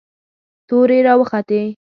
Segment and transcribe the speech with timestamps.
[0.67, 1.61] تورې را وختې.